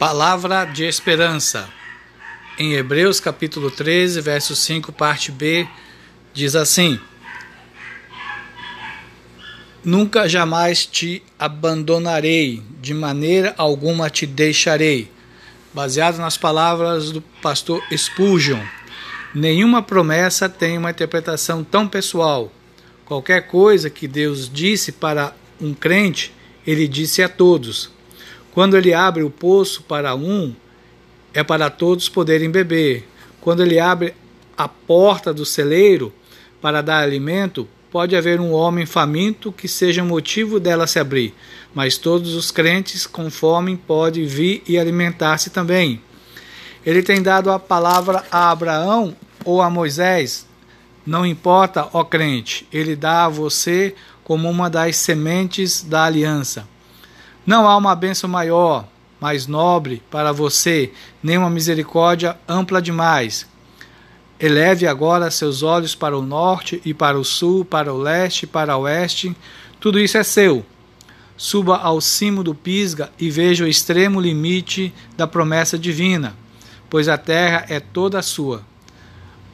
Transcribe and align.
Palavra 0.00 0.64
de 0.64 0.84
esperança. 0.84 1.68
Em 2.58 2.72
Hebreus 2.72 3.20
capítulo 3.20 3.70
13, 3.70 4.22
verso 4.22 4.56
5, 4.56 4.90
parte 4.92 5.30
B, 5.30 5.68
diz 6.32 6.56
assim: 6.56 6.98
Nunca 9.84 10.26
jamais 10.26 10.86
te 10.86 11.22
abandonarei, 11.38 12.62
de 12.80 12.94
maneira 12.94 13.54
alguma 13.58 14.08
te 14.08 14.24
deixarei. 14.24 15.12
Baseado 15.74 16.16
nas 16.16 16.38
palavras 16.38 17.12
do 17.12 17.20
pastor 17.42 17.82
Spurgeon. 17.94 18.64
Nenhuma 19.34 19.82
promessa 19.82 20.48
tem 20.48 20.78
uma 20.78 20.92
interpretação 20.92 21.62
tão 21.62 21.86
pessoal. 21.86 22.50
Qualquer 23.04 23.48
coisa 23.48 23.90
que 23.90 24.08
Deus 24.08 24.50
disse 24.50 24.92
para 24.92 25.36
um 25.60 25.74
crente, 25.74 26.32
ele 26.66 26.88
disse 26.88 27.22
a 27.22 27.28
todos. 27.28 27.99
Quando 28.52 28.76
ele 28.76 28.92
abre 28.92 29.22
o 29.22 29.30
poço 29.30 29.82
para 29.82 30.14
um, 30.14 30.54
é 31.32 31.42
para 31.42 31.70
todos 31.70 32.08
poderem 32.08 32.50
beber. 32.50 33.08
Quando 33.40 33.62
ele 33.62 33.78
abre 33.78 34.14
a 34.56 34.68
porta 34.68 35.32
do 35.32 35.46
celeiro 35.46 36.12
para 36.60 36.82
dar 36.82 37.02
alimento, 37.02 37.68
pode 37.90 38.14
haver 38.16 38.40
um 38.40 38.52
homem 38.52 38.86
faminto 38.86 39.50
que 39.52 39.66
seja 39.66 40.04
motivo 40.04 40.60
dela 40.60 40.86
se 40.86 40.98
abrir, 40.98 41.34
mas 41.74 41.96
todos 41.96 42.34
os 42.34 42.50
crentes 42.50 43.06
com 43.06 43.30
fome 43.30 43.76
podem 43.76 44.26
vir 44.26 44.62
e 44.66 44.78
alimentar-se 44.78 45.50
também. 45.50 46.00
Ele 46.84 47.02
tem 47.02 47.22
dado 47.22 47.50
a 47.50 47.58
palavra 47.58 48.24
a 48.30 48.50
Abraão 48.50 49.16
ou 49.44 49.60
a 49.60 49.70
Moisés, 49.70 50.46
não 51.06 51.24
importa, 51.24 51.88
ó 51.92 52.04
crente, 52.04 52.66
ele 52.72 52.94
dá 52.94 53.24
a 53.24 53.28
você 53.28 53.94
como 54.22 54.48
uma 54.48 54.68
das 54.68 54.96
sementes 54.96 55.82
da 55.82 56.04
aliança. 56.04 56.68
Não 57.50 57.68
há 57.68 57.76
uma 57.76 57.96
bênção 57.96 58.30
maior, 58.30 58.86
mais 59.20 59.48
nobre 59.48 60.00
para 60.08 60.30
você, 60.30 60.92
nem 61.20 61.36
uma 61.36 61.50
misericórdia 61.50 62.38
ampla 62.48 62.80
demais. 62.80 63.44
Eleve 64.38 64.86
agora 64.86 65.32
seus 65.32 65.60
olhos 65.64 65.92
para 65.92 66.16
o 66.16 66.22
norte 66.22 66.80
e 66.84 66.94
para 66.94 67.18
o 67.18 67.24
sul, 67.24 67.64
para 67.64 67.92
o 67.92 67.98
leste 67.98 68.44
e 68.44 68.46
para 68.46 68.76
o 68.76 68.82
oeste. 68.82 69.34
Tudo 69.80 69.98
isso 69.98 70.16
é 70.16 70.22
seu. 70.22 70.64
Suba 71.36 71.78
ao 71.78 72.00
cimo 72.00 72.44
do 72.44 72.54
Pisga 72.54 73.10
e 73.18 73.28
veja 73.28 73.64
o 73.64 73.68
extremo 73.68 74.20
limite 74.20 74.94
da 75.16 75.26
promessa 75.26 75.76
divina, 75.76 76.36
pois 76.88 77.08
a 77.08 77.18
terra 77.18 77.66
é 77.68 77.80
toda 77.80 78.22
sua. 78.22 78.62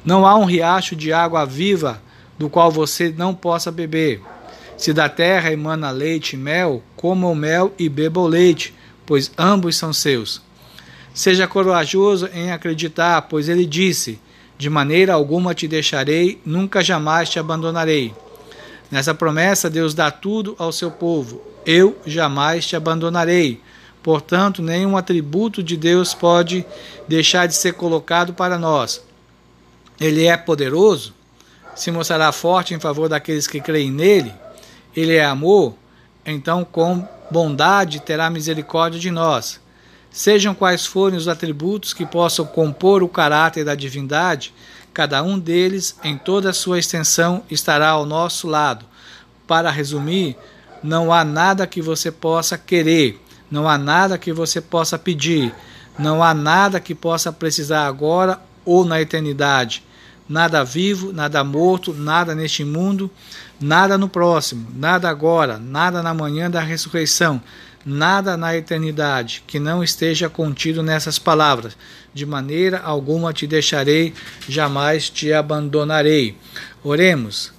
Não 0.04 0.26
há 0.26 0.36
um 0.36 0.44
riacho 0.44 0.94
de 0.94 1.14
água 1.14 1.46
viva 1.46 2.02
do 2.38 2.50
qual 2.50 2.70
você 2.70 3.08
não 3.16 3.34
possa 3.34 3.72
beber. 3.72 4.20
Se 4.76 4.92
da 4.92 5.08
terra 5.08 5.50
emana 5.50 5.90
leite 5.90 6.34
e 6.34 6.38
mel, 6.38 6.82
coma 6.96 7.28
o 7.28 7.34
mel 7.34 7.72
e 7.78 7.88
beba 7.88 8.20
o 8.20 8.26
leite, 8.26 8.74
pois 9.06 9.30
ambos 9.38 9.76
são 9.76 9.92
seus. 9.92 10.42
Seja 11.14 11.46
corajoso 11.46 12.28
em 12.34 12.52
acreditar, 12.52 13.22
pois 13.22 13.48
ele 13.48 13.64
disse: 13.64 14.20
De 14.58 14.68
maneira 14.68 15.14
alguma 15.14 15.54
te 15.54 15.66
deixarei, 15.66 16.40
nunca 16.44 16.84
jamais 16.84 17.30
te 17.30 17.38
abandonarei. 17.38 18.14
Nessa 18.90 19.14
promessa, 19.14 19.70
Deus 19.70 19.94
dá 19.94 20.10
tudo 20.10 20.54
ao 20.58 20.70
seu 20.70 20.90
povo: 20.90 21.40
Eu 21.64 21.96
jamais 22.04 22.66
te 22.66 22.76
abandonarei. 22.76 23.60
Portanto, 24.02 24.62
nenhum 24.62 24.96
atributo 24.96 25.62
de 25.62 25.76
Deus 25.76 26.12
pode 26.12 26.66
deixar 27.08 27.46
de 27.46 27.54
ser 27.54 27.72
colocado 27.72 28.34
para 28.34 28.58
nós. 28.58 29.02
Ele 29.98 30.26
é 30.26 30.36
poderoso, 30.36 31.14
se 31.74 31.90
mostrará 31.90 32.30
forte 32.30 32.74
em 32.74 32.78
favor 32.78 33.08
daqueles 33.08 33.46
que 33.46 33.60
creem 33.60 33.90
nele 33.90 34.32
ele 34.96 35.14
é 35.14 35.24
amor, 35.24 35.74
então 36.24 36.64
com 36.64 37.06
bondade 37.30 38.00
terá 38.00 38.30
misericórdia 38.30 38.98
de 38.98 39.10
nós. 39.10 39.60
Sejam 40.10 40.54
quais 40.54 40.86
forem 40.86 41.18
os 41.18 41.28
atributos 41.28 41.92
que 41.92 42.06
possam 42.06 42.46
compor 42.46 43.02
o 43.02 43.08
caráter 43.08 43.64
da 43.64 43.74
divindade, 43.74 44.54
cada 44.94 45.22
um 45.22 45.38
deles, 45.38 45.94
em 46.02 46.16
toda 46.16 46.48
a 46.48 46.54
sua 46.54 46.78
extensão, 46.78 47.42
estará 47.50 47.90
ao 47.90 48.06
nosso 48.06 48.48
lado. 48.48 48.86
Para 49.46 49.70
resumir, 49.70 50.34
não 50.82 51.12
há 51.12 51.22
nada 51.22 51.66
que 51.66 51.82
você 51.82 52.10
possa 52.10 52.56
querer, 52.56 53.22
não 53.50 53.68
há 53.68 53.76
nada 53.76 54.16
que 54.16 54.32
você 54.32 54.60
possa 54.60 54.98
pedir, 54.98 55.54
não 55.98 56.22
há 56.22 56.32
nada 56.32 56.80
que 56.80 56.94
possa 56.94 57.30
precisar 57.30 57.86
agora 57.86 58.40
ou 58.64 58.84
na 58.86 59.00
eternidade 59.00 59.85
nada 60.28 60.64
vivo, 60.64 61.12
nada 61.12 61.42
morto, 61.44 61.94
nada 61.94 62.34
neste 62.34 62.64
mundo, 62.64 63.10
nada 63.60 63.96
no 63.96 64.08
próximo, 64.08 64.68
nada 64.74 65.08
agora, 65.08 65.58
nada 65.58 66.02
na 66.02 66.12
manhã 66.12 66.50
da 66.50 66.60
ressurreição, 66.60 67.40
nada 67.84 68.36
na 68.36 68.56
eternidade 68.56 69.44
que 69.46 69.60
não 69.60 69.82
esteja 69.82 70.28
contido 70.28 70.82
nessas 70.82 71.18
palavras. 71.18 71.76
De 72.12 72.26
maneira 72.26 72.80
alguma 72.80 73.32
te 73.32 73.46
deixarei, 73.46 74.12
jamais 74.48 75.08
te 75.08 75.32
abandonarei. 75.32 76.36
Oremos. 76.82 77.52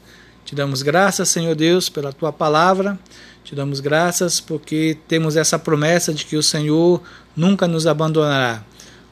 Te 0.44 0.56
damos 0.56 0.82
graças, 0.82 1.30
Senhor 1.30 1.56
Deus, 1.56 1.90
pela 1.90 2.12
tua 2.12 2.32
palavra. 2.32 2.98
Te 3.44 3.54
damos 3.54 3.80
graças 3.80 4.40
porque 4.40 4.98
temos 5.08 5.36
essa 5.36 5.60
promessa 5.60 6.14
de 6.14 6.26
que 6.26 6.36
o 6.36 6.44
Senhor 6.44 7.02
nunca 7.36 7.68
nos 7.68 7.86
abandonará. 7.86 8.64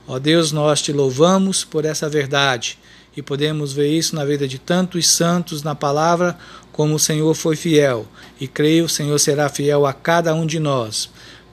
Ó 0.07 0.19
Deus, 0.19 0.51
nós 0.51 0.81
te 0.81 0.91
louvamos 0.91 1.63
por 1.63 1.85
essa 1.85 2.09
verdade 2.09 2.77
e 3.15 3.21
podemos 3.21 3.73
ver 3.73 3.87
isso 3.87 4.15
na 4.15 4.25
vida 4.25 4.47
de 4.47 4.59
tantos 4.59 5.07
santos 5.07 5.63
na 5.63 5.73
palavra, 5.73 6.37
como 6.71 6.95
o 6.95 6.99
Senhor 6.99 7.33
foi 7.33 7.55
fiel. 7.55 8.05
E 8.39 8.47
creio 8.47 8.85
o 8.85 8.89
Senhor 8.89 9.17
será 9.19 9.47
fiel 9.47 9.85
a 9.85 9.93
cada 9.93 10.33
um 10.33 10.45
de 10.45 10.59
nós, 10.59 11.09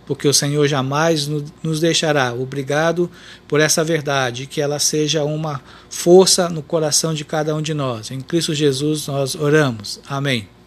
porque 0.06 0.27
o 0.27 0.34
Senhor 0.34 0.67
jamais 0.67 1.28
nos 1.62 1.81
deixará. 1.81 2.33
Obrigado 2.33 3.11
por 3.47 3.61
essa 3.61 3.84
verdade, 3.84 4.47
que 4.47 4.61
ela 4.61 4.78
seja 4.78 5.25
uma 5.25 5.62
força 5.89 6.49
no 6.49 6.62
coração 6.62 7.15
de 7.15 7.25
cada 7.25 7.55
um 7.55 7.62
de 7.62 7.75
nós. 7.75 8.11
Em 8.11 8.21
Cristo 8.21 8.55
Jesus 8.55 9.06
nós 9.06 9.34
oramos. 9.34 10.01
Amém. 10.09 10.62